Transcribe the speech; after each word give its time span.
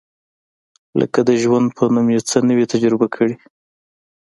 لکه 0.99 1.19
د 1.27 1.31
ژوند 1.41 1.67
په 1.77 1.83
نوم 1.93 2.07
یې 2.15 2.19
څه 2.29 2.37
نه 2.47 2.53
وي 2.57 2.65
تجربه 2.73 3.07
کړي. 3.15 3.35